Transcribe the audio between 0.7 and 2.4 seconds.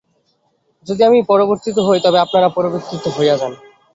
যদি আমি পরিবর্তিত হই, তবে